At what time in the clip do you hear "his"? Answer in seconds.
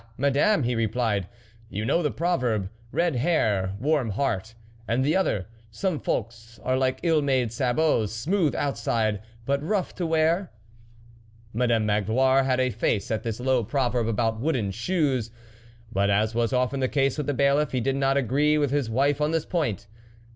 18.71-18.89